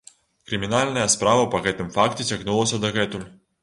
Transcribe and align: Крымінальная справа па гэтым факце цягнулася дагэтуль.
Крымінальная 0.47 1.05
справа 1.15 1.45
па 1.53 1.63
гэтым 1.69 1.95
факце 1.99 2.31
цягнулася 2.31 2.85
дагэтуль. 2.85 3.33